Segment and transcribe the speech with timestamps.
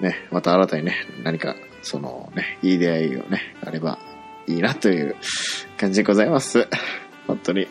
[0.00, 3.98] ね、また新たにね、何か、そのね、いい出会いをね、あれば
[4.46, 5.16] いいなという
[5.76, 6.68] 感じでございます。
[7.26, 7.68] 本当に。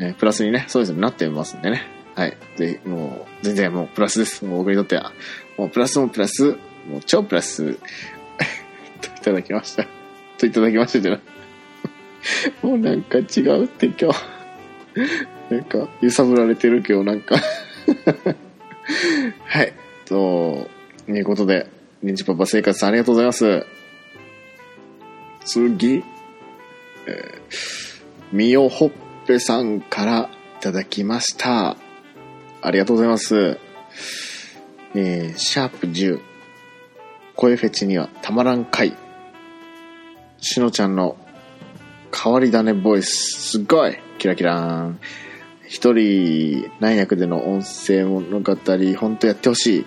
[0.00, 1.82] ね、プラスにね、そうですね、なってますんでね。
[2.14, 2.36] はい。
[2.56, 4.44] ぜひ、もう、全然もうプラスです。
[4.44, 5.12] もう僕にとっては。
[5.56, 6.56] もうプラスもプラス、
[6.88, 7.74] もう超プラス、
[9.00, 9.86] といただきました。
[10.38, 11.20] といただきましたじゃない。
[12.62, 14.24] もうなんか違うって今日。
[15.50, 17.36] なんか、揺さぶられてる今日なんか。
[19.46, 19.72] はい。
[20.12, 20.68] と、
[21.08, 21.66] いうことで、
[22.02, 23.66] ニンチパパ生活さんありがとうございます。
[25.44, 27.32] 次、えー、
[28.30, 28.90] みよほっ
[29.26, 31.76] ぺさんからいただきました。
[32.60, 33.58] ありがとうございます。
[34.94, 36.20] えー、シャープ10、
[37.34, 38.94] 声フェチにはたまらんかい。
[40.38, 41.16] しのちゃんの
[42.14, 45.00] 変わり種ボイス、すっごいキラキラーン。
[45.66, 48.56] 一人何役での音声物語、
[48.98, 49.86] 本当やってほしい。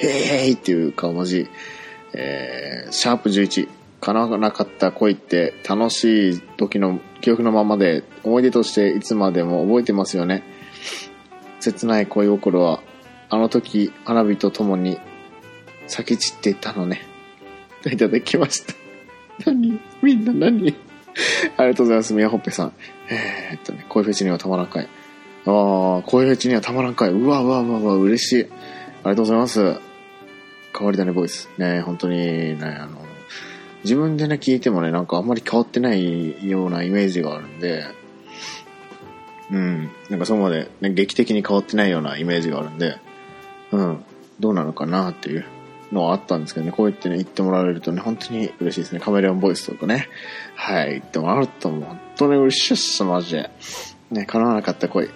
[0.00, 1.48] へーいっていう顔文字。
[2.14, 3.68] えー、シャープ11、
[4.00, 10.42] 叶わなかった恋って楽しい時の記憶のままで思い出としていつまでも覚えてますよね。
[11.60, 12.80] 切ない恋心は
[13.28, 14.98] あの時花火と共に
[15.86, 17.02] 咲き散っていたのね。
[17.86, 18.74] いただきました。
[19.50, 19.80] 何？
[20.02, 20.74] みんな何？
[21.56, 22.14] ありがとうございます。
[22.14, 22.72] 宮ほっぺさん。
[23.08, 24.88] えー、っとね、恋フェチにはたまらんかい。
[25.46, 27.10] ああ、恋フェチにはたまらんかい。
[27.10, 28.44] うわうわうわうわ、嬉しい。
[28.44, 28.50] あり
[29.10, 29.87] がとうございます。
[30.76, 31.48] 変わり種ボイス。
[31.58, 33.08] ね、本当にね、あの、
[33.84, 37.84] 自分でね、聞いてもね、なんかあんまり変わってないようなイメージがあるんで、
[39.50, 42.98] うん、なんかそこまで、ね、劇的に変わってないようなイメージがあるんで、
[43.72, 44.04] うん、
[44.40, 45.44] どうなのかなっていう
[45.92, 49.00] のはあったんですけどね、こう言ってね、言ってもらえるとね、本当に嬉しいですね。
[49.00, 50.08] カメレオンボイスとかね、
[50.54, 53.50] はい、言ってもらうともう本当に嬉しいっす、マジで。
[54.10, 55.08] ね、叶わなかった恋。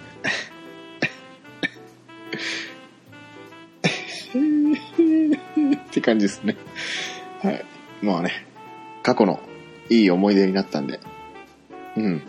[6.03, 6.55] 感じですね。
[7.41, 7.65] はい。
[8.03, 8.45] まあね、
[9.01, 9.39] 過去の
[9.89, 10.99] いい思い出になったんで、
[11.97, 12.03] うん。
[12.05, 12.21] うん、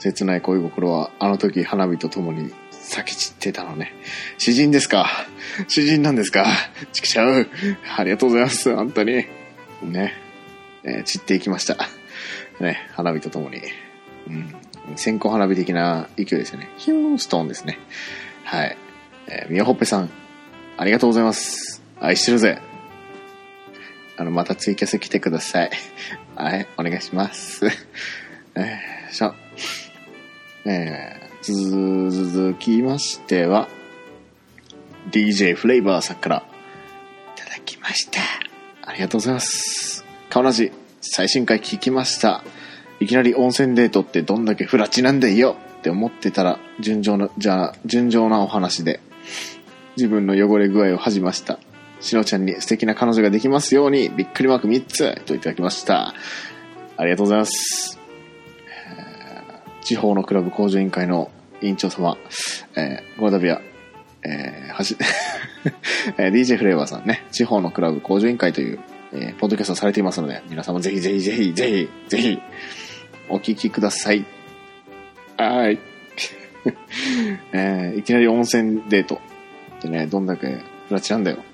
[0.00, 3.94] 切ない恋心はあの時花火と共に咲き散ってたのね。
[4.38, 5.06] 詩人ですか？
[5.68, 6.44] 詩人なんですか？
[6.92, 7.46] ちくしゃう。
[7.96, 8.74] ありがとうございます。
[8.74, 9.26] 本当に。
[9.82, 10.14] ね。
[10.82, 11.76] えー散っていきました。
[12.60, 13.62] ね、花火と共に。
[14.28, 14.54] うん。
[14.96, 16.68] 線香花火的な勢いですよね。
[16.76, 17.78] ヒューストーンですね。
[18.44, 18.76] はい。
[19.28, 20.10] えー、みよほっぺさん、
[20.76, 21.82] ありがとうございます。
[22.00, 22.60] 愛してるぜ。
[24.16, 25.70] あの、またツイキャス来てください。
[26.34, 27.66] はい、お願いします。
[28.56, 29.34] えー、しょ。
[30.64, 33.68] えー、続きましては、
[35.10, 36.44] DJ フレイバーさんから、
[37.36, 38.20] いただきました。
[38.82, 40.04] ありがとうございます。
[40.28, 42.42] 顔なじ、最新回聞きました。
[42.98, 49.00] いきなり温泉デートってどんだけフラチなんだよって思ってたら、純情な、じゃあ、純情なお話で、
[49.96, 51.58] 自分の汚れ具合を恥じました。
[52.00, 56.14] しのちゃんに素敵な彼女ができますように、びっくりマーク3つといただきました。
[56.96, 57.98] ありがとうございます。
[59.82, 62.16] 地方のクラブ工場委員会の委員長様、
[62.74, 63.60] えー、この度は、
[64.22, 64.96] えーはじ、
[66.18, 68.78] えー DJ フレーバーさんね、地方のクラブ工場委員会という、
[69.12, 72.38] えーポッドキャストされていますので、皆様ぜひぜひぜひぜひぜひ、
[73.28, 74.24] お聞きください。
[75.36, 75.78] はい。
[77.52, 79.20] えーいきなり温泉デート
[79.84, 81.36] ってね、どんだけフラチなんだよ。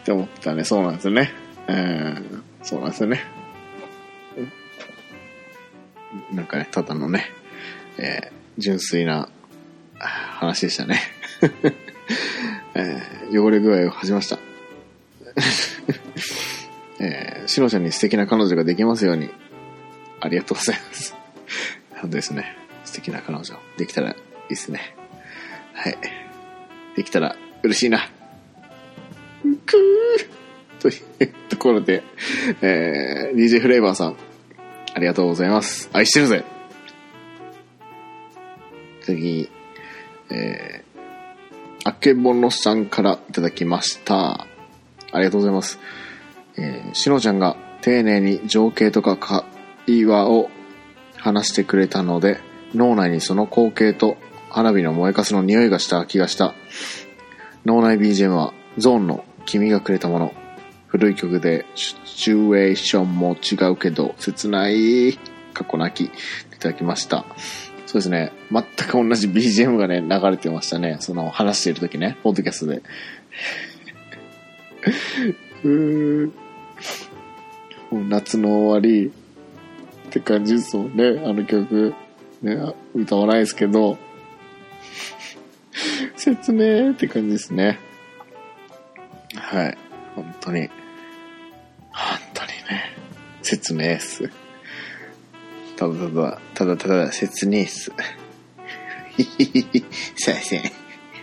[0.00, 1.30] って思ったね、そうなんですよね。
[1.68, 3.22] えーそうなんですよね。
[6.32, 7.30] なんかね、ただのね、
[7.98, 9.28] えー純粋な
[9.98, 11.00] 話でしたね。
[12.74, 14.38] えー汚れ具合を恥じました。
[17.00, 19.28] えー、しのちゃんに素敵な彼女ができますように、
[20.20, 21.14] ありがとうございます。
[21.90, 22.56] 本当ですね。
[22.84, 23.44] 素敵な彼女、
[23.76, 24.16] できたらい
[24.46, 24.96] いですね。
[25.74, 26.17] はい。
[26.98, 28.10] できたら嬉しいな。
[29.66, 30.92] くーとい
[31.28, 32.02] うところで、
[32.60, 34.16] えー、DJ フレーバーさん、
[34.94, 35.88] ありがとうございます。
[35.92, 36.44] 愛してるぜ
[39.02, 39.48] 次、
[40.30, 44.48] えー、あけぼのさんからいただきました。
[45.12, 45.78] ありがとうございます。
[46.56, 50.50] えー、しのちゃんが丁寧に情景とか会話を
[51.16, 52.40] 話してくれたので、
[52.74, 54.16] 脳内にその光景と
[54.50, 56.54] 花火の燃えかすの匂いがした気がした。
[57.64, 60.34] 脳内 BGM はゾーンの君がくれたもの。
[60.86, 65.18] 古い曲でシチュエーションも違うけど、切ない、
[65.52, 66.10] 過去なき、い
[66.58, 67.26] ただきました。
[67.86, 68.32] そうですね。
[68.50, 70.96] 全く同じ BGM がね、流れてましたね。
[71.00, 72.82] その話している時ね、ポッドキャストで。
[75.64, 76.32] うん。
[78.08, 79.10] 夏の終わりっ
[80.10, 81.94] て感じですもんね、あの曲。
[82.42, 83.98] ね、歌わないですけど。
[86.28, 87.78] 説明って感じですね。
[89.34, 89.78] はい。
[90.14, 90.68] 本当に。
[91.90, 92.94] 本当にね。
[93.40, 94.30] 説明っす。
[95.76, 97.92] ただただ、ただただ説明っす。
[99.16, 99.84] ひひひひ、
[100.16, 100.62] すいません。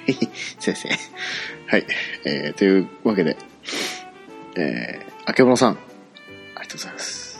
[0.07, 0.29] ひひ、
[0.59, 0.91] すいません。
[1.67, 1.85] はい。
[2.25, 3.37] えー、というわけで、
[4.55, 7.39] えー、あけぼのさん、ありがとうございます。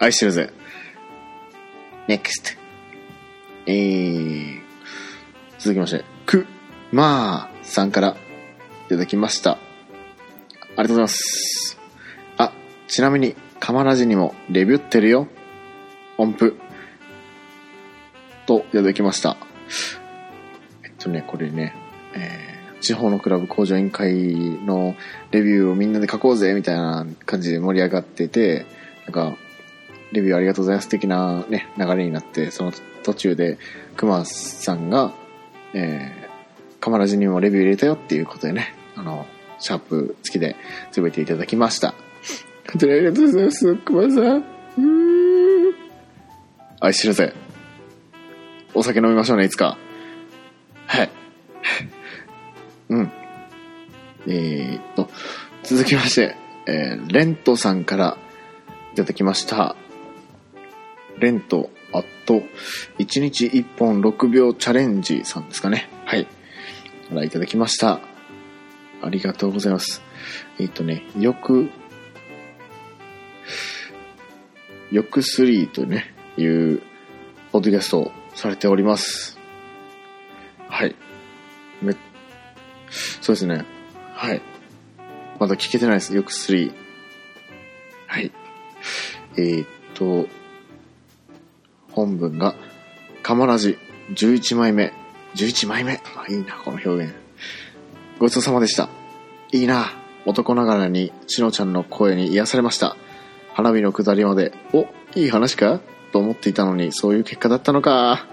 [0.00, 0.50] 愛してるぜ。
[2.08, 2.56] NEXT。
[3.66, 4.60] えー、
[5.58, 6.46] 続きまして、く、
[6.96, 8.16] まーさんから
[8.86, 9.52] いただきました。
[9.52, 9.58] あ
[10.68, 11.78] りがとうございます。
[12.38, 12.52] あ、
[12.88, 15.28] ちなみに、カマラジにもレビューってるよ。
[16.16, 16.56] 音符。
[18.46, 19.36] と、いただきました。
[20.84, 21.74] えっとね、これね、
[22.14, 24.94] えー地方のクラブ工場委員会の
[25.32, 28.64] レビューをみんなで書こうぜ、みたいな感じで盛り上がってて、
[29.06, 29.36] なんか、
[30.12, 32.72] レビューありがとうございます的なね、流れになって、その
[33.02, 33.58] 途中で、
[33.96, 35.12] 熊さんが、
[35.74, 36.25] えー、
[36.80, 39.26] カマラジにもレビュー入れたよっていうことでね、あの、
[39.58, 40.56] シャープ付きで
[40.92, 41.94] つぶえていただきました。
[42.72, 44.12] 本当にありがとうございます、熊さん。
[44.12, 45.74] うーん。
[46.80, 47.32] 愛してるぜ。
[48.74, 49.78] お酒飲みましょうね、いつか。
[50.86, 51.10] はい。
[52.90, 53.12] うん。
[54.26, 55.08] えー、っと、
[55.62, 56.36] 続きまして、
[56.66, 58.18] えー、レントさんから
[58.92, 59.76] いただきました。
[61.18, 62.42] レント、あと、
[62.98, 65.88] 1日1本6秒チャレンジさんですかね。
[66.04, 66.26] はい。
[67.08, 68.00] からいただきました。
[69.02, 70.02] ありがとうございます。
[70.58, 71.70] えーっとね、よく、
[74.90, 76.82] よく3とね、いう、
[77.52, 79.38] ポッドキャストをされております。
[80.68, 80.94] はい。
[81.82, 81.94] め、
[83.20, 83.64] そうですね。
[84.14, 84.42] はい。
[85.38, 86.14] まだ聞けてないです。
[86.14, 86.72] よく3。
[88.06, 88.32] はい。
[89.36, 90.28] えーっと、
[91.92, 92.54] 本文が、
[93.22, 93.78] カマラジ
[94.10, 94.92] 11枚目。
[95.36, 96.00] 11枚目。
[96.16, 97.14] あ、いいな、この表現。
[98.18, 98.88] ごちそうさまでした。
[99.52, 99.92] いいな。
[100.24, 102.96] 男ながらに、しのちゃんの声に癒されました。
[103.52, 105.80] 花火の下りまで、お、いい話か？
[106.12, 108.26] と思っていたのに、そういう結果だったのか。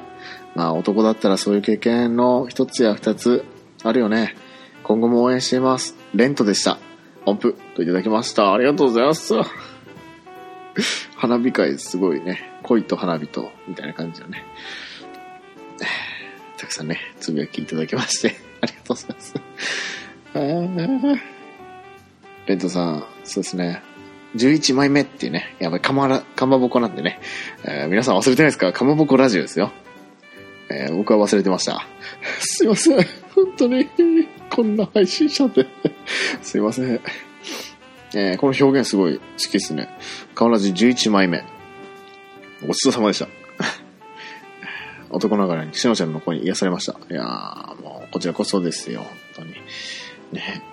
[0.56, 3.44] まあ、男だったらそういう経験の一つや二つ
[3.84, 4.36] あるよね。
[4.84, 5.96] 今後も応援しています。
[6.14, 6.80] レントでした。
[7.26, 8.54] 音符といただきました。
[8.54, 9.34] ありがとうございます。
[11.16, 12.60] 花火会すごいね。
[12.64, 14.46] 恋と花火と、みたいな感じのね。
[16.74, 19.34] さんね、つぶやきいただきまして、 ありがとうございます。
[22.48, 23.82] レントさん、そうですね。
[24.36, 27.20] 11枚目っていうね、やばい、かまら、かまぼこなんでね、
[27.64, 28.74] えー皆さん忘れてないですか？
[28.74, 29.72] かまぼこラジオですよ。
[30.70, 31.88] えー僕は忘れてました。
[32.40, 32.98] すいません。
[33.36, 33.88] 本当に、
[34.50, 35.68] こんな配信者で。
[36.42, 37.00] すいません。
[38.16, 39.90] えーこの表現すごい好きですね。
[40.36, 41.44] かまらじ11枚目。
[42.66, 43.28] ごちそうさまでした。
[45.14, 47.00] 男ながらに、しのちゃんの声に癒されました。
[47.10, 49.02] いやー、もう、こちらこそですよ。
[49.02, 49.54] 本当に。
[50.32, 50.64] ね。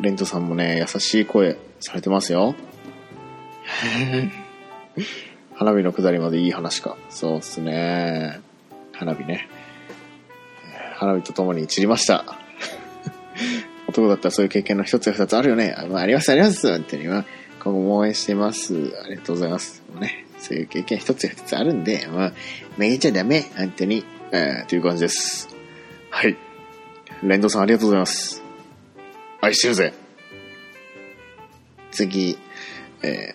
[0.00, 2.54] レントさんもね、優しい声されてますよ。
[5.54, 6.96] 花火の下りまでいい話か。
[7.10, 8.40] そうっすね。
[8.92, 9.48] 花火ね。
[10.94, 12.24] 花火とともに散りました。
[13.88, 15.74] 男だったらそういう経験の一つや二つあるよね。
[15.76, 16.70] あ,、まあ、ありますあります。
[16.70, 17.06] 本当に。
[17.06, 17.24] まあ、
[17.64, 18.74] 今後も応援しています。
[19.04, 19.82] ありがとうございます。
[19.92, 22.32] もうね、そういう経験一つや二つあるんで、まあ、
[22.76, 23.46] めげちゃダメ。
[23.56, 24.04] 本当に。
[24.30, 25.48] えー、という感じです。
[26.10, 26.36] はい。
[27.22, 28.42] レンドさんありがとうございます。
[29.40, 29.94] 愛してるぜ。
[31.90, 32.38] 次、
[33.02, 33.34] え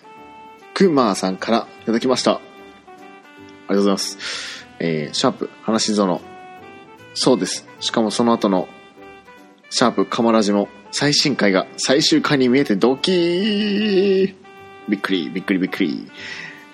[0.74, 2.32] クマーさんからいただきました。
[2.32, 4.66] ありがとうございます。
[4.78, 6.20] えー、シャープ、話し園。
[7.14, 7.66] そうです。
[7.80, 8.68] しかもその後の、
[9.70, 14.34] シャープ、カマラジも、最新回が最終回に見えてドキー
[14.88, 16.10] びっくり、びっくりびっくり。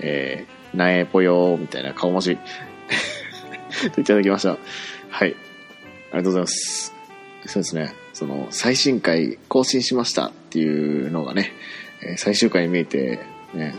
[0.01, 2.39] えー、なえぽよーみたいな顔文字。
[3.95, 4.59] といただきました。
[5.09, 5.37] はい。
[6.13, 6.95] ありがとうございます。
[7.47, 7.95] そうですね。
[8.13, 11.53] その、最新回更新しましたっていうのがね、
[12.03, 13.21] え最終回に見えて、
[13.55, 13.75] ね、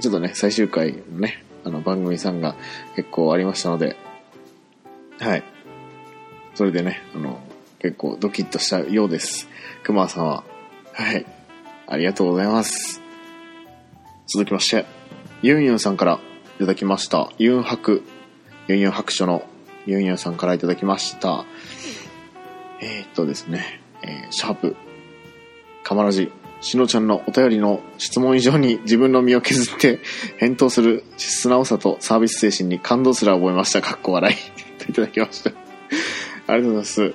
[0.00, 2.56] ちょっとね、最終回のね、あの番組さんが
[2.96, 3.96] 結構ありましたので、
[5.20, 5.44] はい。
[6.54, 7.40] それでね、あの、
[7.78, 9.48] 結構ドキッとしたようです。
[9.84, 10.44] 熊さんは。
[10.92, 11.26] はい。
[11.86, 13.00] ありがとうございます。
[14.26, 14.86] 続きまして、
[15.42, 16.20] ユンユンさんから
[16.56, 17.30] いただきました。
[17.38, 18.02] ユン白、
[18.68, 19.44] ユンユン白書の
[19.86, 21.44] ユンユンさんからいただきました。
[22.80, 24.76] えー、っとですね、えーシャープ、
[25.82, 26.30] カマラジ、
[26.60, 29.98] しのちゃんのお便りの質問以上に自分の身を削って
[30.38, 33.82] 返答する素直さとサービス精神に感動すら覚えました。
[33.82, 34.36] かっこ笑い。
[34.82, 35.50] といただきました。
[35.50, 37.14] ありがとうございます。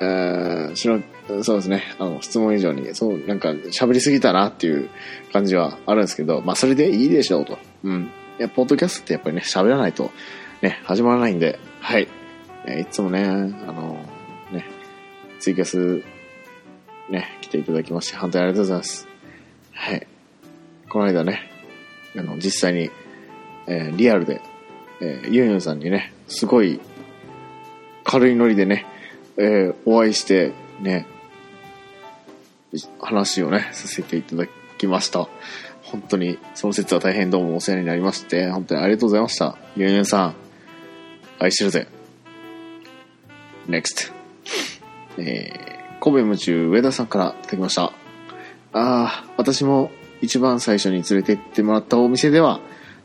[0.00, 1.02] えーしの、
[1.44, 4.88] そうですね、あの、質問以上に、そう、なんか喋りすぎたなっていう
[5.32, 7.58] 感じはあるんですけど、まあそれでいいでしょうと。
[7.84, 8.10] うん。
[8.38, 10.10] いや、ポッドキャストってやっぱりね、喋らないと
[10.62, 12.08] ね、始まらないんで、はい。
[12.66, 14.04] えーいつもね、あの、
[14.52, 14.64] ね、
[15.38, 16.02] ツイキャス、
[17.10, 19.08] ね、来ていただきまして、本当にありがとうございます。
[19.72, 20.06] はい。
[20.88, 21.50] この間ね、
[22.16, 22.90] あの、実際に、
[23.66, 24.40] えーリアルで、
[25.00, 26.80] えーユンユンさんにね、すごい、
[28.04, 28.86] 軽いノリでね、
[29.36, 31.06] えーお会いして、ね、
[33.00, 34.46] 話をね、させていただ
[34.78, 35.28] きました。
[35.82, 39.56] 本当に、その説は大変どうもお世話になりまして、本当にありがとうございました。
[39.76, 40.34] ユンユンさん、
[41.38, 41.88] 愛してるぜ。
[43.68, 44.12] NEXT。
[45.18, 47.82] えー、神戸夢中上田さんからいただきました。
[47.82, 47.92] あ
[48.72, 52.60] あ、私も一番最初に連れて行ってもらったお店では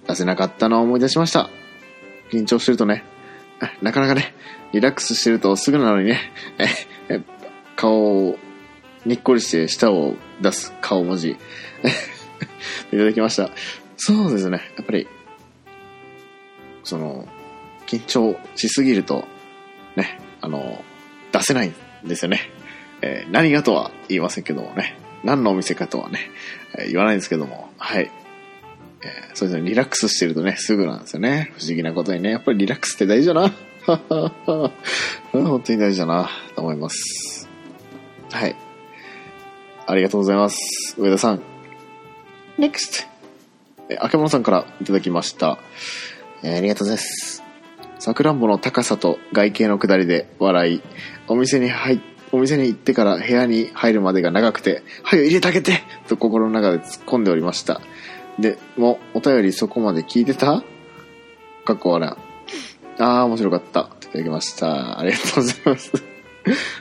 [0.08, 1.50] 出せなかったのを思い出しました。
[2.32, 3.04] 緊張してるとね、
[3.82, 4.34] なかなかね、
[4.74, 6.20] リラックスしてるとすぐなのにね、
[7.76, 8.38] 顔を
[9.06, 11.32] にっこりして舌を出す顔文字。
[11.32, 11.38] い
[12.92, 13.50] ただきました。
[13.98, 14.62] そうですね。
[14.78, 15.08] やっぱり、
[16.84, 17.28] その、
[17.88, 19.26] 緊張しすぎると、
[19.96, 20.84] ね、あの、
[21.32, 22.50] 出せないんですよね。
[23.02, 24.98] えー何がとは言いませんけどもね。
[25.24, 26.20] 何のお店かとはね、
[26.78, 28.12] え言わないんですけども、はい。
[29.04, 31.52] えーそうですね、リラックスしてるとね、すぐなんですよね。
[31.58, 33.54] 不思議なことにね、やっぱりリラックスって大事だな。
[35.32, 37.50] 本当に大事だな、と思います。
[38.32, 38.56] はい。
[39.88, 40.96] ありがとうございます。
[40.98, 41.42] 上田さん。
[42.58, 43.06] NEXT!
[43.90, 45.60] え、あけものさんからいただきました。
[46.44, 47.44] えーありがとうございます。
[48.00, 50.82] さくらんぼの高さと外形の下りで笑い、
[51.28, 52.00] お店に入っ
[52.32, 57.82] お店に行ってから部屋に入るまでが長くて、はよ入れてあげてと心の中で突っ込んでおりました。
[58.40, 60.64] で、もう、お便りそこまで聞いてた？
[61.64, 63.02] かっこ笑い。
[63.02, 63.90] あ、面白かった。
[64.02, 65.00] いただきました。
[65.00, 65.90] ありがとうございます。
[65.90, 66.06] そうで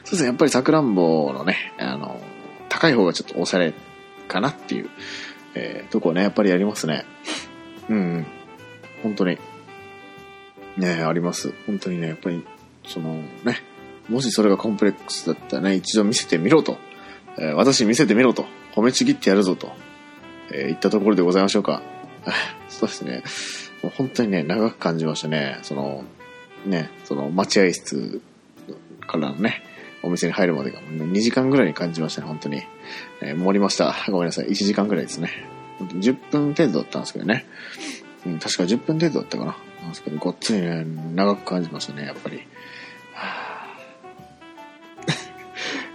[0.05, 2.21] すね、やっぱりさくらんぼのね、あの、
[2.69, 3.73] 高い方がちょっとおしゃれ
[4.29, 4.91] かなっていう、
[5.55, 7.07] えーとこね、やっぱりありますね。
[7.89, 8.27] うん、うん。
[9.03, 9.39] 本当に。
[10.77, 11.55] ねあります。
[11.67, 12.45] 本当にね、やっぱり、
[12.87, 13.63] そのね、
[14.09, 16.79] もしそれがコンプレックスだったらね、一度見せてみろと。
[17.39, 18.45] えー私見せてみろと。
[18.75, 19.73] 褒めちぎってやるぞと。
[20.51, 21.83] えー言ったところでございましょうか。
[22.69, 23.23] そうですね。
[23.83, 25.59] もう本当にね、長く感じましたね。
[25.63, 26.05] その、
[26.67, 28.21] ね、その待合室
[29.07, 29.63] からのね、
[30.03, 32.63] お店に入るまでが2時間ぐらいに感じましたね、本当に。
[33.21, 33.95] えー盛りました。
[34.11, 34.47] ごめんなさい。
[34.47, 35.31] 1時間ぐらいですね。
[35.81, 37.47] 10分程度だったんですけどね。
[38.27, 39.57] うん、確か10分程度だったかな。
[39.81, 42.41] なんですけど、ごっつりね、長く感じましたね、やっぱり。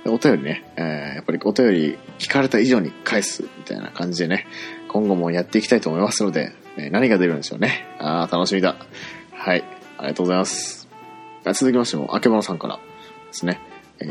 [0.09, 4.47] お便りね、えーやっぱりお便り聞かれた以上に返すみたいな感じでね、
[4.87, 7.85] 今後もやっていきたいと思いますので、えー何が出るんでしょうね。
[7.99, 8.75] あー、楽しみだ。
[9.31, 9.63] はい、
[9.97, 10.87] ありがとうございます。
[11.53, 12.81] 続きましても、あけぼのさんからで
[13.31, 13.59] すね、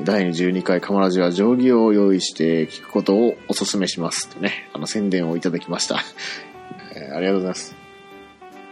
[0.04, 6.02] 第12回カマラジは定規を用意して聞くことをお勧めしますとね、あの宣伝をいただきました。
[6.94, 7.74] えーありがとうございます。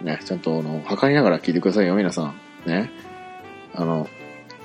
[0.02, 2.34] ね、ちゃんとあの、測りながら聞いてくださいよ、皆さん。
[2.66, 2.90] ね。
[3.74, 4.08] あの、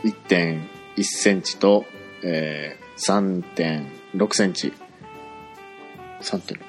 [0.04, 1.86] 1.1センチと、
[2.24, 3.44] えー、
[4.16, 4.74] 3.6センチ。
[6.22, 6.60] 3.6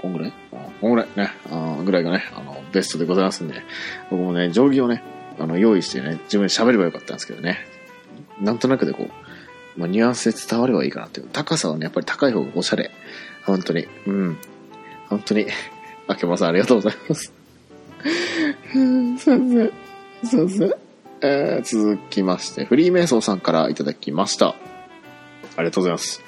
[0.00, 0.32] こんぐらい？
[0.80, 3.62] こんぐらいね、あぐらいがね、あの、ベストでございますんで、
[4.10, 5.02] 僕もね、定規をね、
[5.38, 7.60] あの、用意してね、自分で喋ればよかったんですけどね。
[8.40, 9.10] なんとなくでこう、
[9.80, 11.28] まあ、ニュアンスで伝わればいいかなっていう。
[11.32, 12.90] 高さはね、やっぱり高い方がおしゃれ。
[13.46, 13.86] 本当に。
[14.06, 14.38] うん。
[15.08, 15.46] 本当に。
[16.08, 17.32] あけまさんありがとうございます。
[18.02, 19.72] すいません。
[20.24, 20.74] すいません。
[21.24, 24.56] えー続きまして、フリーメイソーさんからいただきました。
[25.56, 26.22] ありがとうございます。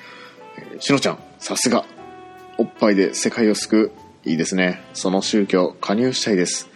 [0.76, 1.84] えしのちゃん、さすが。
[2.58, 3.92] おっぱいで世界を救
[4.24, 4.28] う。
[4.28, 4.82] いいですね。
[4.94, 6.68] その宗教、加入したいです。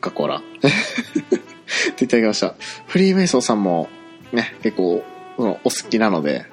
[0.00, 0.36] かっこら。
[1.90, 2.54] っていただきました。
[2.86, 3.88] フリーメイソーさんも、
[4.32, 5.04] ね、結構、
[5.36, 6.46] そのお好きなので、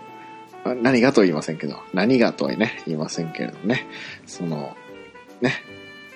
[0.82, 3.88] 何がとは言いませんけど、何がとはね、言いませんけれどもね、
[4.26, 4.76] その、
[5.42, 5.54] ね、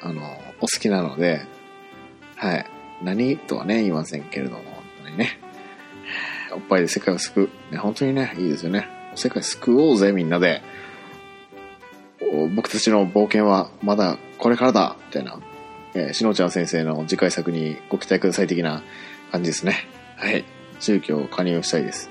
[0.01, 0.21] あの、
[0.59, 1.41] お好きなので、
[2.35, 2.65] はい。
[3.01, 5.39] 何とはね、言いませんけれども、本当にね。
[6.51, 7.73] おっぱいで世界を救う。
[7.73, 8.98] ね、本当にね、いいですよね。
[9.19, 10.61] 世界救おうぜ、みんなで。
[12.55, 15.39] 僕たちの冒険はまだこれからだ、みたいな。
[15.93, 18.83] えーしのちゃん先生の次回作にご期待ください的な
[19.31, 19.87] 感じですね。
[20.15, 20.45] はい。
[20.79, 22.09] 宗教加入したいです。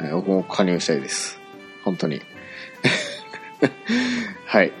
[0.00, 1.38] えー僕も加入したいです。
[1.84, 2.22] 本当に。
[4.46, 4.72] はい。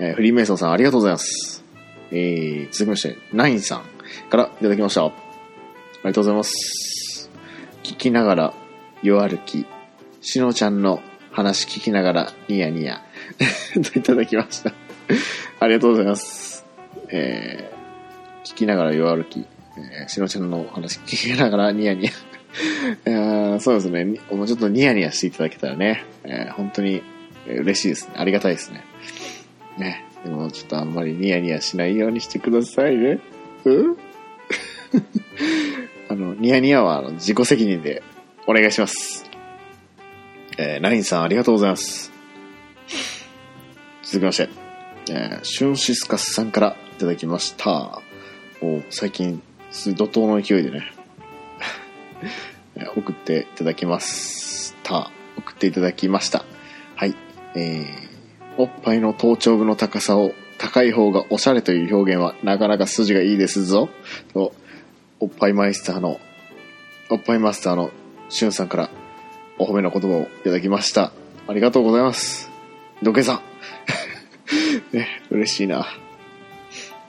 [0.00, 1.64] えーフリーメイソンさんありがとうございます。
[2.10, 3.82] えー、続きまして、ナインさん
[4.30, 5.04] からいただきました。
[5.04, 5.14] あり
[6.04, 7.30] がとうございます。
[7.84, 8.54] 聞きながら、
[9.02, 9.66] 夜歩き、
[10.20, 13.02] しのちゃんの話聞きながら、ニヤニヤ、
[13.92, 14.72] といただきました。
[15.60, 16.64] ありがとうございます。
[17.10, 19.46] えー、聞きながら夜歩き、
[19.76, 22.10] えーしのちゃんの話聞きながら、ニヤニヤ。
[23.06, 24.04] いやーそうですね。
[24.30, 27.02] もうちょっとニヤニヤしていただけたらね、えー本当に
[27.46, 28.14] 嬉しいですね。
[28.16, 28.84] ありがたいですね。
[29.78, 30.04] ね。
[30.24, 33.20] でもちょっとあんまりニヤニヤしないようにしてくださいね。
[33.64, 33.72] う？
[33.92, 33.96] ん
[36.10, 38.02] あの、ニヤニヤは自己責任で
[38.46, 39.27] お願いします。
[40.60, 42.10] えー、ナインさんありがとうございます。
[44.02, 44.48] 続きまして、
[45.08, 48.02] えー、シュンシスカスさんからいただきました。
[48.60, 50.92] お最近、怒涛の勢いでね、
[52.96, 55.12] 送っていただきました。
[55.36, 56.44] 送っていただきました。
[56.96, 57.14] はい。
[57.54, 57.84] えー、
[58.56, 63.88] おっぱいの頭頂部の高さを高い方がおしゃれという表現はなかなか筋がいいですぞ。
[64.34, 64.52] と、
[65.20, 66.20] おっぱいマイスターの、
[67.10, 67.92] おっぱいマスターの
[68.28, 68.90] しゅんさんから
[69.58, 71.12] お褒めの言葉をいただきました。
[71.48, 72.48] ありがとうございます。
[73.02, 73.40] どけさん。
[74.96, 75.86] ね、嬉しいな。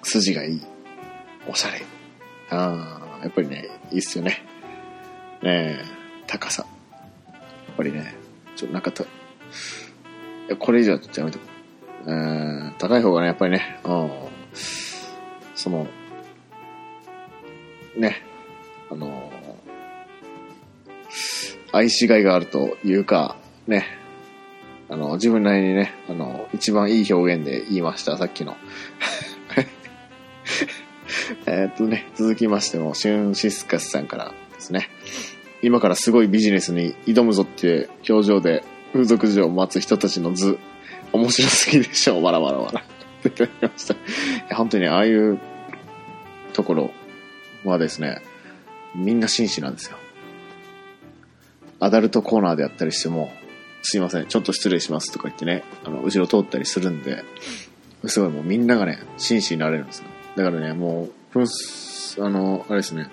[0.01, 0.62] 筋がいい。
[1.48, 1.82] おしゃれ。
[2.50, 4.44] ああ、やっぱりね、いいっすよね。
[5.44, 5.86] ねえ、
[6.25, 6.65] 高さ。
[7.27, 7.38] や
[7.74, 8.15] っぱりね、
[8.56, 9.06] ちょっとなんかた、
[10.58, 11.46] これ以上はちょっとやめとこ
[12.08, 12.12] う。
[12.12, 14.10] うん、高い方がね、やっぱりね、うん、
[15.53, 15.88] その、
[17.96, 18.24] ね、
[18.89, 19.32] あの、
[21.72, 23.86] 愛しがいがあるというか、ね、
[24.90, 28.58] あの、自分なりにね、あの、一番いい表現で言いました、さっきの。
[31.46, 34.90] えっとね、続きましても、シュンシスカスさんからですね。
[35.62, 40.58] 今からすごいビジネスに挑むぞっていう表情で風俗嬢を待つ人たちの図、
[41.12, 42.84] 面白すぎでしょう、わらわらわら。
[43.26, 43.96] いただきました。
[44.56, 45.40] 本当にねああいう
[46.54, 46.92] ところ
[47.66, 48.22] はですね、
[48.96, 49.98] みんな紳士なんですよ。
[51.80, 53.32] アダルトコーナーでやったりしても、
[53.82, 57.24] すいません、ちょっと失礼しますとか言ってね、あの、後ろ通ったりするんで、
[58.06, 60.06] すごいもうみんながね、紳士になれるんですよ。
[60.36, 61.46] だからね、もう、ふん、
[62.26, 63.10] あの、あれですね、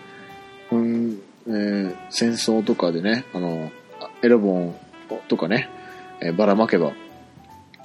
[0.69, 3.71] ふん、えー戦争とかでね、あの、
[4.23, 4.77] エロボン
[5.29, 5.69] とかね、
[6.21, 6.93] えーばらまけば、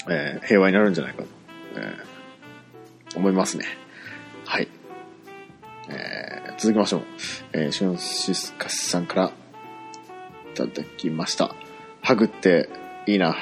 [0.09, 1.27] えー平和になるんじゃないかと、
[1.75, 3.65] えー思いますね。
[4.45, 4.67] はい。
[5.89, 7.01] えー続きましょう。
[7.53, 9.31] えーシュンシスカスさんから
[10.53, 11.55] ただきました。
[12.01, 12.69] ハグって
[13.05, 13.35] いいな。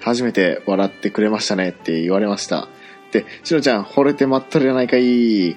[0.00, 2.68] 初めて笑ってくれましたねって言われました。
[3.12, 5.50] で、しのちゃん、惚れてまっとるやないかい。
[5.50, 5.56] い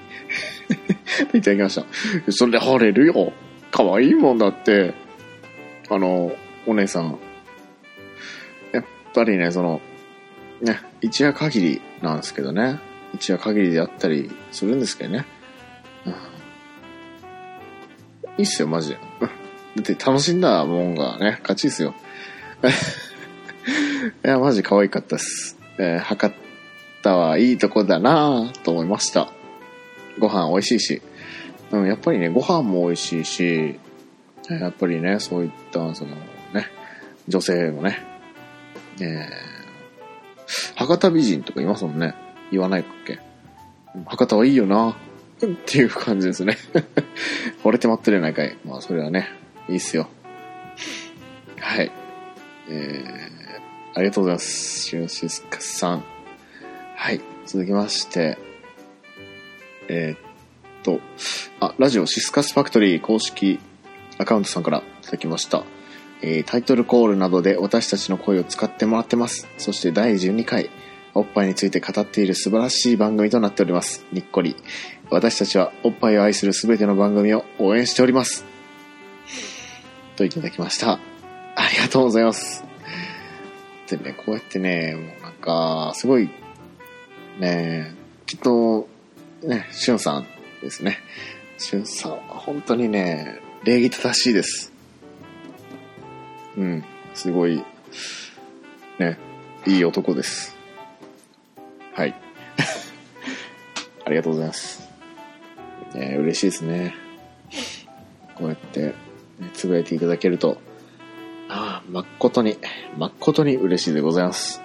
[1.32, 2.32] ただきました。
[2.32, 3.32] それで惚れるよ。
[3.70, 4.94] 可愛いもんだって。
[5.88, 6.34] あの、
[6.66, 7.18] お姉さん。
[8.72, 9.80] やっぱりね、その、
[10.60, 12.80] ね、一夜限りなんですけどね。
[13.14, 15.24] 一夜限りでやったりするんですけどね。
[16.06, 16.16] うん、い
[18.38, 18.98] いっすよ、マジで。
[19.76, 21.94] だって楽しんだもんがね、勝ちですよ。
[24.24, 25.58] いや、マジ可愛かったっす。
[25.78, 26.32] えー博
[27.02, 29.30] 多はいいとこだなぁと思いました。
[30.18, 31.02] ご飯美味しいし。
[31.70, 33.78] うん、やっぱりね、ご飯も美味しいし、
[34.48, 36.16] やっぱりね、そういった、その
[36.54, 36.66] ね、
[37.28, 37.98] 女性のね、
[39.00, 42.14] えー、博多美人とかいますもんね。
[42.50, 43.18] 言わないっけ。
[44.06, 44.94] 博多はいいよなっ
[45.66, 46.56] ていう感じですね。
[47.62, 48.56] 惚れてまってるやないかい。
[48.64, 49.28] まあ、それはね、
[49.68, 50.08] いいっすよ。
[51.58, 51.90] はい。
[52.68, 54.82] えー、ありがとうございます。
[54.82, 56.04] シュンシスカさん。
[56.96, 57.20] はい。
[57.46, 58.38] 続きまして、
[59.88, 60.18] えーっ
[60.82, 61.00] と、
[61.60, 63.58] あ、ラジオシスカスファクトリー公式
[64.18, 65.64] アカウントさんからいただきました。
[66.22, 69.48] えータイトルコールなどで私たちの声を使ってもらってます。
[69.58, 70.70] そして第12回、
[71.14, 74.04] おっぱいについて語っている素晴らしい番組となっております。
[74.12, 74.56] にっこり。
[75.10, 78.53] 私たちはおっぱいを愛するすべての番組を応援しております。
[80.16, 81.00] といただきました。
[81.56, 82.64] ありがとうございます。
[83.88, 86.30] でね、こうやってね、もうなんか、すごい、
[87.38, 87.94] ね
[88.26, 88.88] きっと、
[89.42, 90.26] ね、しゅんさん
[90.62, 90.98] ですね。
[91.58, 94.72] しゅんさんは本当にね、礼儀正しいです。
[96.56, 97.62] うん、すごい、
[98.98, 99.18] ね、
[99.66, 100.56] いい男です。
[101.92, 102.14] はい。
[104.04, 104.88] ありがとうございます。
[105.94, 106.94] ね、嬉しいですね。
[108.34, 108.94] こうやって、
[109.52, 110.58] つぶやいていただけると、
[111.48, 112.56] ああ、誠に、
[112.96, 114.62] 誠に嬉しいでございます。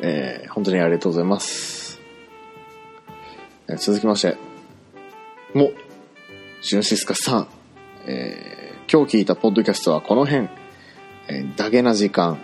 [0.00, 2.00] えー、本当にありがとうございます。
[3.68, 4.36] えー続きまして、
[5.54, 5.72] も、
[6.60, 7.48] シュンシスカさん、
[8.06, 10.48] えー、今日聞いたポッドキャストはこの辺、
[11.28, 12.38] えー、ダゲな時間、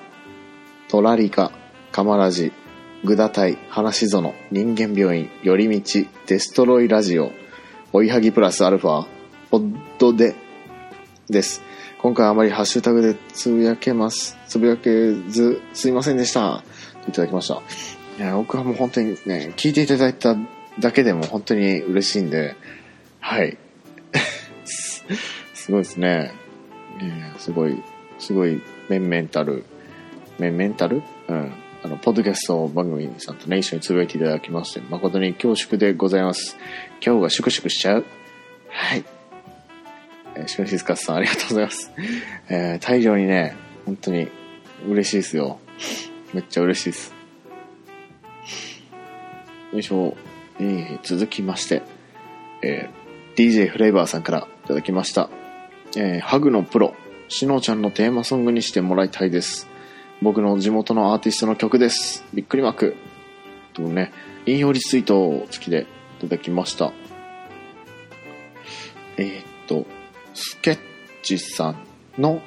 [0.88, 1.52] トラリカ、
[1.92, 2.52] カマラジ、
[3.04, 7.32] グダタイ、話し園、人間病院、寄り道、デストロイラジオ、
[7.92, 9.06] 追いはぎプラスアルファ、
[9.52, 10.34] ポッドで、
[11.28, 11.60] です。
[11.98, 14.38] 今回あまりハッシュタグでつぶやけます。
[14.48, 16.64] つぶやけず、すいませんでした。
[17.06, 17.60] いただきました。
[18.18, 20.38] いや、僕はもう本当にね、聞いていただいた
[20.80, 22.56] だけでも本当に嬉しいんで、
[23.20, 23.58] はい。
[24.64, 25.04] す
[25.52, 26.32] すごいですね。
[27.02, 27.82] えーすごい、
[28.18, 29.64] すごい、メンメンタル、
[30.38, 31.02] メンメンタル？
[31.28, 31.52] うん。
[31.82, 36.56] あの、ポッドキャスト番組さんとね、一緒につぶやいていただきまして、誠に恐縮でございます。
[37.04, 38.06] 今日が粛々しちゃう？
[38.70, 39.04] はい。
[40.36, 41.90] えー、シュンシスカスさんありがとうございます。
[42.48, 44.28] えー、大量にね、本当に
[44.86, 45.58] 嬉しいですよ。
[46.32, 47.14] めっちゃ嬉しいです。
[49.72, 50.16] よいしょ。
[50.60, 51.82] えー、続きまして、
[52.62, 55.30] えー、DJ フレイバーさんからいただきました。
[55.96, 56.94] えー、ハグのプロ、
[57.28, 59.68] しのちゃんのテーマソングにしてもらいたいです。
[60.20, 62.24] 僕の地元のアーティストの曲です。
[62.32, 62.96] びっくりマーク。
[63.72, 64.12] とね、
[64.46, 65.86] 引用リツイート付きで
[66.18, 66.92] いただきました。
[69.16, 69.86] えーっと、
[70.34, 70.78] スケッ
[71.22, 71.76] チさん
[72.18, 72.40] の、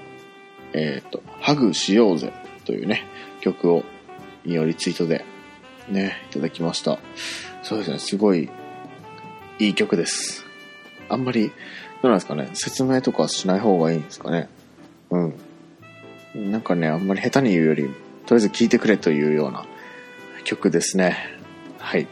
[0.73, 2.33] えーっと、ハグしようぜ
[2.65, 3.05] というね、
[3.41, 3.83] 曲を
[4.45, 5.25] 引用リツイートで
[5.89, 6.99] ね、いただきました。
[7.63, 8.49] そうですね、すごい
[9.59, 10.45] いい曲です。
[11.09, 11.53] あんまり、ど
[12.03, 14.49] うなんですかね、説明とかしない方がいいんですかね。
[15.09, 15.17] う
[16.37, 16.51] ん。
[16.51, 17.95] なんかね、あんまり下手に言うより、とり
[18.33, 19.65] あえず聴いてくれというような
[20.43, 21.17] 曲ですね。
[21.77, 22.07] はい。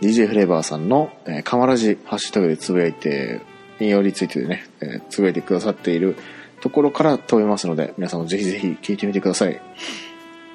[0.00, 3.40] DJ フレーバーさんの、えー、カマラジハッシュタグでつぶやいて、
[3.80, 6.16] 引用リツイートでね、えーつぶやいてくださっている
[6.60, 9.60] ところから飛べますので、皆さんもぜひぜひ聴いてみてください。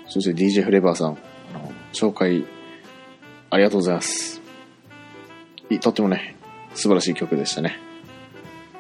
[0.08, 1.18] そして DJ フレーバーさん、
[1.56, 2.44] あの、紹介、
[3.50, 4.42] ありがとうございます。
[5.80, 6.36] とってもね、
[6.74, 7.80] 素晴らしい曲でしたね。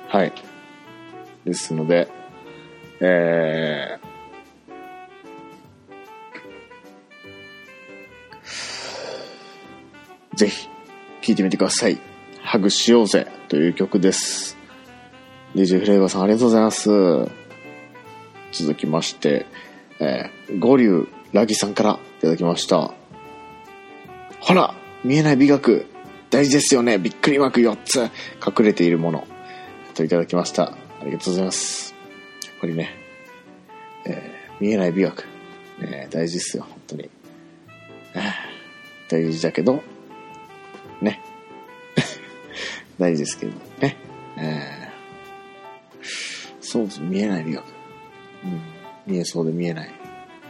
[0.07, 0.33] はい。
[1.45, 2.09] ですので、
[2.99, 10.67] えー、ぜひ、
[11.21, 12.10] 聴いてみてください。
[12.51, 14.57] ハグしようぜという曲です。
[15.55, 16.89] DJ フレーバーさんありがとうございます。
[18.51, 19.45] 続きまして、
[20.01, 22.93] えー、ゴリュウラギさんからいただきました。
[24.41, 25.85] ほら見えない美学
[26.29, 28.01] 大事ですよねびっくりマーク4つ
[28.45, 29.25] 隠れているもの
[29.93, 30.73] といただきました。
[30.73, 31.95] ありがとうございます。
[32.47, 32.89] やっぱりね、
[34.05, 35.23] えー見えない美学、
[35.79, 37.09] ね、大事ですよ、本当に。
[38.13, 38.21] あー
[39.09, 39.81] 大事だけど、
[42.99, 43.97] 大事ですけどね。
[44.37, 44.91] えー
[46.71, 47.65] そうです、見えない美学。
[48.45, 48.61] うん、
[49.13, 49.89] 見えそうで見えない。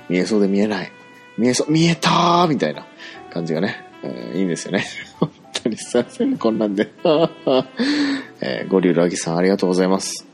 [0.08, 0.91] 見えそうで見えない。
[1.38, 2.86] 見えそう、見えたーみたいな
[3.32, 4.86] 感じがね、えーいいんですよね。
[5.19, 5.32] 本
[5.63, 6.91] 当にすいませんね、こんなんで。
[8.41, 10.27] えー、ゴリュウラギさんありがとうございます。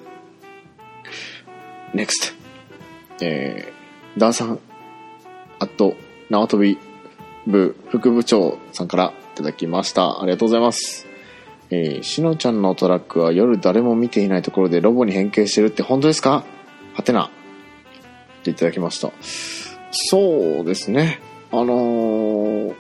[1.94, 2.34] NEXT。
[3.22, 4.60] えー、ダーさん、
[5.60, 5.96] あと、
[6.30, 6.78] 縄跳び
[7.46, 10.22] 部副部長さんからいただきました。
[10.22, 11.07] ありがとうございます。
[11.70, 16.46] えー、しのちゃんのトラックは夜誰も見ていないところでロボに変形してるって本当ですか？
[16.94, 17.26] はてな。
[17.26, 17.30] っ
[18.44, 19.12] ていただきました。
[19.92, 21.20] そうですね。
[21.52, 22.76] あのー、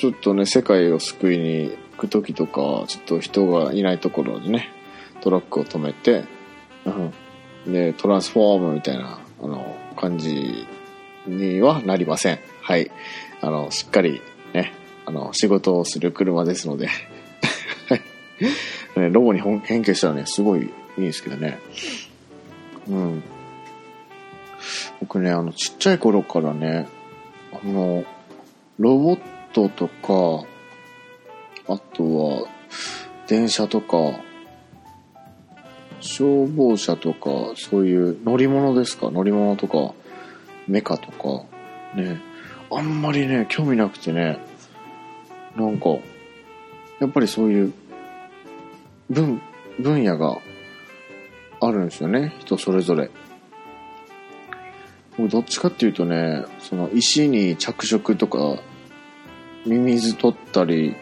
[0.00, 4.68] ちょっとね、世界を救いに行く時とか、ちょっと人がいないところにね、
[5.20, 6.24] トラックを止めて、
[6.84, 7.72] うん。
[7.72, 10.66] で、トランスフォームみたいな、あの、感じ
[11.26, 12.40] にはなりません。
[12.60, 12.90] はい。
[13.40, 14.20] あの、しっかり
[14.52, 14.72] ね、
[15.06, 16.88] あの、仕事をする車ですので、
[18.96, 21.58] ねロボに変形したらね、すごいいいんですけどね。
[22.88, 23.22] うん。
[25.00, 26.86] 僕ね、あの、ちっちゃい頃からね、
[27.52, 28.04] あの、
[28.78, 29.20] ロボッ
[29.52, 30.46] トとか、
[31.68, 32.48] あとは、
[33.28, 34.20] 電車とか、
[36.00, 39.10] 消防車とか、そういう乗り物ですか？
[39.10, 39.94] 乗り物とか、
[40.66, 41.44] メカとか、
[41.96, 42.20] ね、
[42.70, 44.38] あんまりね、興味なくてね、
[45.56, 45.90] なんか、
[47.00, 47.72] やっぱりそういう、
[49.12, 49.42] 分、
[49.78, 50.38] 分野が
[51.60, 53.10] あるんですよね、人それぞれ。
[55.18, 58.58] 僕どっちかっていうとね、その石に着色とか、
[59.66, 60.96] ミミズ取ったり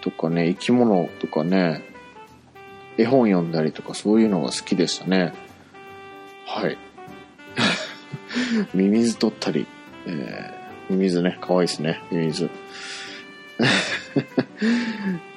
[0.00, 1.82] とかね、生き物とかね、
[2.96, 5.34] 絵本読んだりとかそういうのが好きでしたね。
[6.46, 6.78] はい。
[8.72, 9.66] ミミズ取ったり、
[10.06, 12.48] えー、ミミズね、可愛いですね、ミミズ。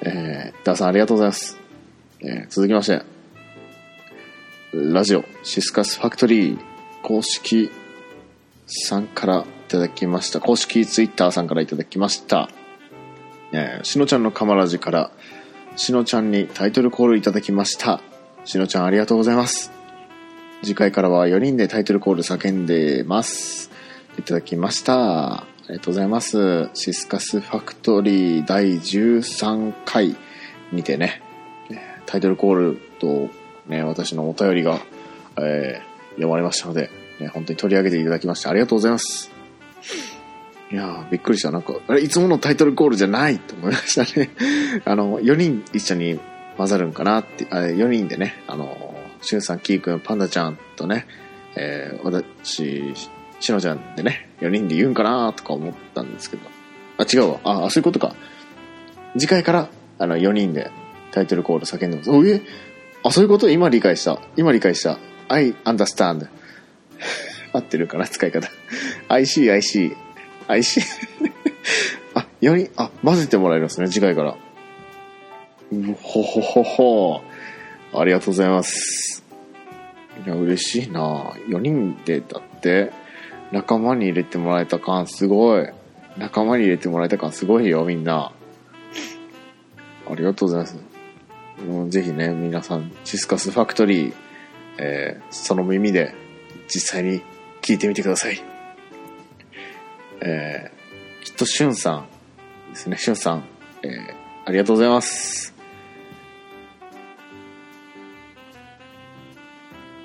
[0.02, 1.58] えー、ダーさんありがとうございます。
[2.20, 3.02] えー続きまして、
[4.72, 6.58] ラジオシスカスファクトリー
[7.02, 7.70] 公式
[8.66, 10.40] さんからいただきました。
[10.40, 12.48] 公式ツイッターさんからいただきました。
[13.52, 15.10] えーしのちゃんのカマラジから、
[15.76, 18.00] しのちゃんにタイトルコールいただきました。
[18.44, 19.70] しのちゃんありがとうございます。
[20.62, 23.70] 次回からは4人でタイトルコール叫んでます。
[24.18, 25.47] いただきました。
[25.68, 26.70] ありがとうございます。
[26.74, 30.16] シスカスファクトリー第13回
[30.72, 31.22] にてね、
[32.06, 33.30] タイトルコールと
[33.68, 34.80] ね、私のお便りが、
[35.36, 39.30] えー読まれましたので、ね、本当に取り上げていただきましてありがとうございます。
[40.70, 41.50] いやー、びっくりした。
[41.50, 44.30] なんか、あれ、いつものタイトルコールじゃないと思いましたね。
[44.84, 46.20] あの、4人一緒に
[46.58, 51.06] 混ざるんかなって、あ4人でね、あの、しゅんさん、きーくん、パンダちゃんとね、
[51.56, 52.94] えー、私、
[53.40, 56.42] しのちゃんでね、4人で言うんかなとか思ったんですけど。
[56.98, 57.64] あ、違うわ。
[57.66, 58.14] あ、そういうことか。
[59.16, 60.70] 次回から、あの、4人で
[61.12, 62.10] タイトルコール叫んでます。
[62.10, 62.42] おえ？
[63.04, 63.48] あ、そういうこと？
[63.50, 64.20] 今理解した。
[64.36, 64.98] 今理解した。
[65.28, 66.28] I understand.
[67.52, 68.48] 合ってるかな使い方。
[69.08, 69.96] IC, IC,
[70.48, 70.80] IC.
[72.14, 74.36] あ、4人、あ、混ぜてもらえるんですね、次回から。
[75.72, 77.22] うほほほほ。
[77.94, 79.24] ありがとうございます。
[80.26, 82.92] いや、嬉しいな4人でだって、
[83.52, 85.66] 仲間に入れてもらえた感すごい。
[86.16, 88.32] 仲間に入れてもらえた感すごいよ、みんな。
[90.10, 90.76] ありがとうございます。
[91.66, 94.12] もうぜひね、皆さん、シスカスファクトリー、
[94.78, 96.14] えーその耳で
[96.68, 97.22] 実際に
[97.62, 98.40] 聞いてみてください。
[100.20, 102.06] えーきっとしゅんさん
[102.70, 103.44] ですね、しゅんさん、
[103.82, 103.90] えー
[104.46, 105.54] ありがとうございます。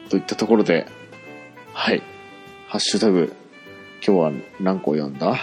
[0.10, 0.86] といったところで、
[1.74, 2.04] はい。
[2.74, 3.32] ハッシュタグ、
[4.04, 5.38] 今日は何個読んだ？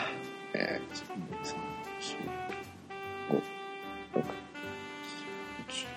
[0.53, 1.55] えー、1 2 3
[3.31, 3.43] 4
[4.15, 4.25] 5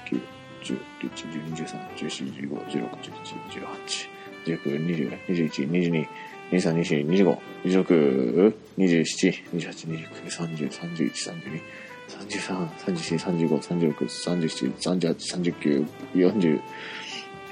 [0.05, 0.21] 6 7 9
[0.61, 1.57] 10 11 12
[1.97, 4.09] 13 14 15 16 17 18
[4.45, 6.07] 19 20 21 22
[6.51, 11.61] 23 24 25 26 27 28 29 30 31 32
[12.09, 16.61] 33 34 35 36 37 38 39 40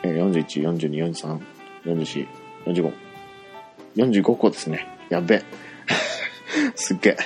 [0.03, 1.39] えー41、42、43、
[1.85, 2.27] 44、
[2.65, 3.10] 45。
[3.95, 4.87] 45個ですね。
[5.09, 5.43] やべ。
[6.75, 7.17] すっげえ。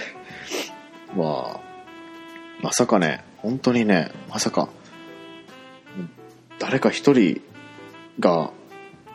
[1.16, 1.60] まあ、
[2.62, 4.70] まさかね、本当にね、まさか、
[6.60, 7.42] 誰か一人
[8.20, 8.52] が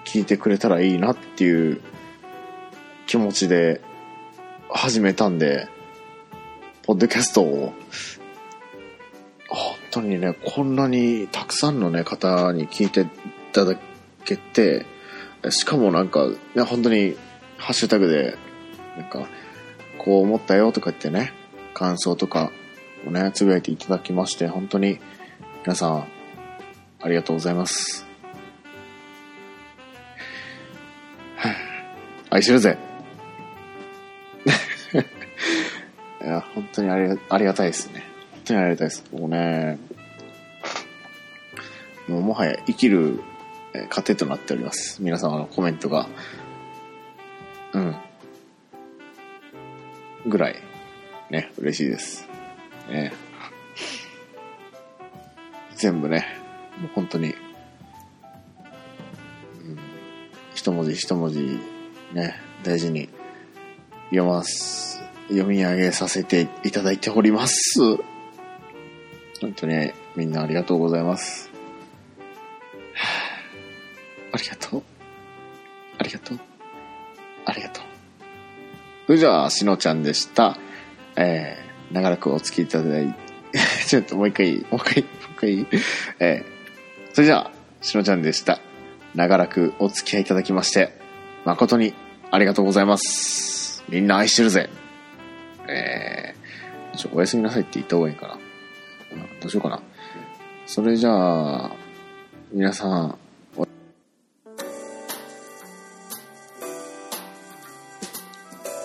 [0.05, 1.81] 聞いてくれたらいいなっていう
[3.07, 3.81] 気持ちで
[4.69, 5.69] 始めたんで、
[6.83, 7.73] ポッドキャストを、
[9.49, 13.07] 本当にね、こんなにたくさんのね、方に聞いてい
[13.53, 13.77] ただ
[14.25, 14.87] けて、
[15.51, 17.17] しかもなんか、ね、本当に、
[17.61, 18.37] ハッシュタグで、
[18.97, 19.29] なんか、
[19.99, 21.33] こう思ったよとか言ってね、
[21.75, 22.51] 感想とか
[23.07, 24.99] をね、つぶやいていただきまして、本当に、
[25.63, 26.07] 皆さん、
[27.03, 28.07] ありがとうございます。
[32.31, 32.79] 愛してるぜ。
[36.25, 38.03] いや、本当にありがありがたいですね。
[38.33, 39.05] 本当にありがたいです。
[39.13, 39.79] もうね、
[42.09, 43.21] もうもはや生きる
[43.91, 45.03] 糧となっております。
[45.03, 46.09] 皆様のコメントが、
[47.73, 47.97] うん、
[50.27, 50.57] ぐらい、
[51.31, 52.29] ね、嬉しいです。
[52.89, 53.13] ね、
[55.77, 56.27] 全部ね、
[56.79, 57.35] もう本当に、うん、
[60.55, 61.61] 一文字一文字、
[62.13, 63.09] ね、大事に
[64.11, 65.01] 読ます。
[65.29, 67.81] 読み上げさせていただいております。
[69.41, 71.49] 本当にみんなありがとうございます。
[74.33, 74.83] ありがとう。
[75.99, 76.50] ありがとう。
[77.45, 77.85] ありがとう。
[79.07, 80.57] それじゃあ、しのちゃんでした。
[81.17, 83.13] えー、長らくお付きいただい
[83.53, 85.81] て、 ちょっともう一回もう一回もう一回
[86.21, 88.61] えー、それじゃあ、しのちゃんでした。
[89.15, 90.97] 長らくお付き合いいただきまして、
[91.45, 91.95] 誠に
[92.31, 93.83] ありがとうございます。
[93.89, 94.71] みんな愛してるぜ。
[95.69, 98.39] えー、ちょ、おやすみなさいって言った方がいいかな。
[99.41, 99.83] どうしようかな。
[100.67, 101.71] それじゃあ、
[102.53, 103.19] 皆さん、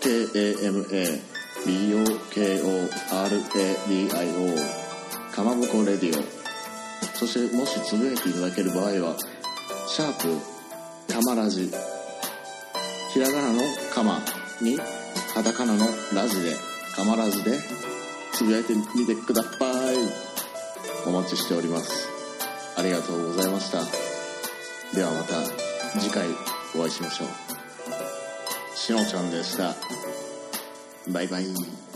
[0.00, 0.94] KAMABOKORADIO
[5.34, 6.22] かまぼこレディオ
[7.16, 9.16] そしてもしつぶやいていただける場合は
[9.88, 10.40] シャープ
[11.12, 11.70] かまラジ
[13.12, 13.60] ひらがなの
[13.94, 14.20] かま
[14.60, 14.78] に
[15.34, 16.54] カタカナのラジで
[16.96, 17.58] かまラジで
[18.32, 19.48] つぶやいてみてくださ
[19.92, 19.96] い。
[21.06, 22.08] お待ちしております。
[22.76, 23.78] ありがとうございました。
[24.94, 25.34] ではまた
[25.98, 26.26] 次回
[26.74, 27.49] お会いしましょう。
[28.80, 29.76] しのちゃんでした。
[31.12, 31.89] バイバイ。